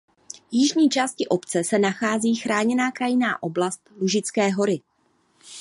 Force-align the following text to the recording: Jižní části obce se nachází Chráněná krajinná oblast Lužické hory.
Jižní 0.51 0.89
části 0.89 1.27
obce 1.27 1.63
se 1.63 1.79
nachází 1.79 2.35
Chráněná 2.35 2.91
krajinná 2.91 3.43
oblast 3.43 3.89
Lužické 4.01 4.49
hory. 4.51 4.81